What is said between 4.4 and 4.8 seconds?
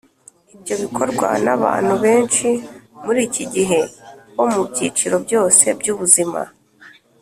mu